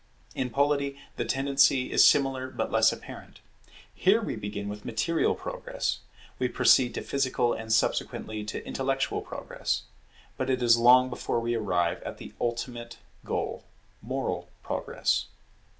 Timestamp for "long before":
10.75-11.39